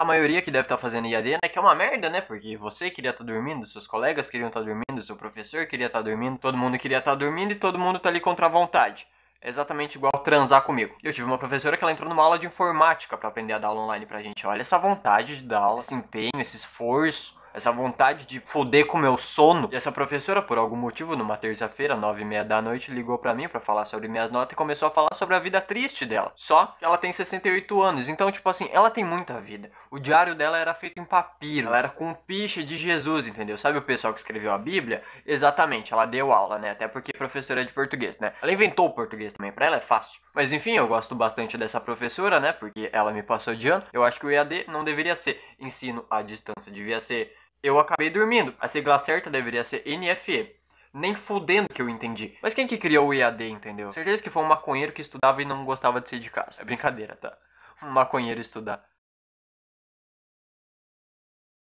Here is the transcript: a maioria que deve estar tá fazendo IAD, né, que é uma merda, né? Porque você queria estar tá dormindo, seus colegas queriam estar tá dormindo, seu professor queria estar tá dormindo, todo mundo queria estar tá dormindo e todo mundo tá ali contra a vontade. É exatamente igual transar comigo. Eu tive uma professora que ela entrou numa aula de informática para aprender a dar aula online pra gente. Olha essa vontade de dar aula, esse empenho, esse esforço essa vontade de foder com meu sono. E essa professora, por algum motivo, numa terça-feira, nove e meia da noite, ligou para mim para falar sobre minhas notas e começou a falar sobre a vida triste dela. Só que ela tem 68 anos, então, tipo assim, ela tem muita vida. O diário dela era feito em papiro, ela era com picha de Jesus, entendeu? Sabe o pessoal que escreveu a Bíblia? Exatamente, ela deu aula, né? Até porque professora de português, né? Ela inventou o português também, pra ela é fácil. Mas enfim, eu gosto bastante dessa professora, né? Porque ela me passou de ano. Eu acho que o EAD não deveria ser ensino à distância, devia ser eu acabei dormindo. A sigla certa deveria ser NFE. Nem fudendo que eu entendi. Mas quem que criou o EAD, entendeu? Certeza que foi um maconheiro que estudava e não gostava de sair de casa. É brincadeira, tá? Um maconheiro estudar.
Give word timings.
a 0.00 0.04
maioria 0.04 0.40
que 0.40 0.50
deve 0.50 0.64
estar 0.64 0.76
tá 0.76 0.80
fazendo 0.80 1.06
IAD, 1.06 1.32
né, 1.32 1.48
que 1.52 1.58
é 1.58 1.60
uma 1.60 1.74
merda, 1.74 2.08
né? 2.08 2.22
Porque 2.22 2.56
você 2.56 2.90
queria 2.90 3.10
estar 3.10 3.22
tá 3.22 3.30
dormindo, 3.30 3.66
seus 3.66 3.86
colegas 3.86 4.30
queriam 4.30 4.48
estar 4.48 4.60
tá 4.60 4.64
dormindo, 4.64 5.02
seu 5.02 5.14
professor 5.14 5.66
queria 5.66 5.88
estar 5.88 5.98
tá 5.98 6.02
dormindo, 6.02 6.38
todo 6.38 6.56
mundo 6.56 6.78
queria 6.78 6.96
estar 6.96 7.10
tá 7.10 7.14
dormindo 7.14 7.52
e 7.52 7.54
todo 7.54 7.78
mundo 7.78 7.98
tá 7.98 8.08
ali 8.08 8.18
contra 8.18 8.46
a 8.46 8.48
vontade. 8.48 9.06
É 9.42 9.48
exatamente 9.50 9.96
igual 9.96 10.10
transar 10.24 10.62
comigo. 10.62 10.96
Eu 11.02 11.12
tive 11.12 11.26
uma 11.26 11.36
professora 11.36 11.76
que 11.76 11.84
ela 11.84 11.92
entrou 11.92 12.08
numa 12.08 12.22
aula 12.22 12.38
de 12.38 12.46
informática 12.46 13.14
para 13.18 13.28
aprender 13.28 13.52
a 13.52 13.58
dar 13.58 13.68
aula 13.68 13.82
online 13.82 14.06
pra 14.06 14.22
gente. 14.22 14.46
Olha 14.46 14.62
essa 14.62 14.78
vontade 14.78 15.36
de 15.36 15.42
dar 15.42 15.60
aula, 15.60 15.80
esse 15.80 15.94
empenho, 15.94 16.40
esse 16.40 16.56
esforço 16.56 17.38
essa 17.52 17.72
vontade 17.72 18.26
de 18.26 18.40
foder 18.40 18.86
com 18.86 18.98
meu 18.98 19.18
sono. 19.18 19.68
E 19.72 19.76
essa 19.76 19.92
professora, 19.92 20.42
por 20.42 20.58
algum 20.58 20.76
motivo, 20.76 21.16
numa 21.16 21.36
terça-feira, 21.36 21.96
nove 21.96 22.22
e 22.22 22.24
meia 22.24 22.44
da 22.44 22.60
noite, 22.60 22.90
ligou 22.90 23.18
para 23.18 23.34
mim 23.34 23.48
para 23.48 23.60
falar 23.60 23.84
sobre 23.86 24.08
minhas 24.08 24.30
notas 24.30 24.52
e 24.52 24.56
começou 24.56 24.88
a 24.88 24.90
falar 24.90 25.14
sobre 25.14 25.34
a 25.34 25.38
vida 25.38 25.60
triste 25.60 26.04
dela. 26.04 26.32
Só 26.36 26.74
que 26.78 26.84
ela 26.84 26.98
tem 26.98 27.12
68 27.12 27.82
anos, 27.82 28.08
então, 28.08 28.30
tipo 28.30 28.48
assim, 28.48 28.68
ela 28.72 28.90
tem 28.90 29.04
muita 29.04 29.40
vida. 29.40 29.70
O 29.90 29.98
diário 29.98 30.34
dela 30.34 30.58
era 30.58 30.74
feito 30.74 31.00
em 31.00 31.04
papiro, 31.04 31.68
ela 31.68 31.78
era 31.78 31.88
com 31.88 32.14
picha 32.14 32.62
de 32.62 32.76
Jesus, 32.76 33.26
entendeu? 33.26 33.58
Sabe 33.58 33.78
o 33.78 33.82
pessoal 33.82 34.12
que 34.12 34.20
escreveu 34.20 34.52
a 34.52 34.58
Bíblia? 34.58 35.02
Exatamente, 35.26 35.92
ela 35.92 36.06
deu 36.06 36.32
aula, 36.32 36.58
né? 36.58 36.70
Até 36.70 36.86
porque 36.88 37.12
professora 37.12 37.64
de 37.64 37.72
português, 37.72 38.18
né? 38.18 38.32
Ela 38.40 38.52
inventou 38.52 38.86
o 38.86 38.90
português 38.92 39.32
também, 39.32 39.52
pra 39.52 39.66
ela 39.66 39.76
é 39.76 39.80
fácil. 39.80 40.20
Mas 40.34 40.52
enfim, 40.52 40.72
eu 40.72 40.86
gosto 40.86 41.14
bastante 41.14 41.58
dessa 41.58 41.80
professora, 41.80 42.38
né? 42.38 42.52
Porque 42.52 42.88
ela 42.92 43.12
me 43.12 43.22
passou 43.22 43.54
de 43.54 43.68
ano. 43.68 43.84
Eu 43.92 44.04
acho 44.04 44.18
que 44.18 44.26
o 44.26 44.30
EAD 44.30 44.66
não 44.68 44.84
deveria 44.84 45.16
ser 45.16 45.40
ensino 45.58 46.04
à 46.10 46.22
distância, 46.22 46.72
devia 46.72 47.00
ser 47.00 47.36
eu 47.62 47.78
acabei 47.78 48.10
dormindo. 48.10 48.54
A 48.60 48.68
sigla 48.68 48.98
certa 48.98 49.30
deveria 49.30 49.64
ser 49.64 49.82
NFE. 49.86 50.56
Nem 50.92 51.14
fudendo 51.14 51.68
que 51.72 51.80
eu 51.80 51.88
entendi. 51.88 52.36
Mas 52.42 52.52
quem 52.52 52.66
que 52.66 52.76
criou 52.76 53.08
o 53.08 53.14
EAD, 53.14 53.48
entendeu? 53.48 53.92
Certeza 53.92 54.22
que 54.22 54.30
foi 54.30 54.42
um 54.42 54.46
maconheiro 54.46 54.92
que 54.92 55.00
estudava 55.00 55.40
e 55.40 55.44
não 55.44 55.64
gostava 55.64 56.00
de 56.00 56.08
sair 56.08 56.20
de 56.20 56.30
casa. 56.30 56.60
É 56.60 56.64
brincadeira, 56.64 57.14
tá? 57.14 57.36
Um 57.82 57.90
maconheiro 57.90 58.40
estudar. 58.40 58.84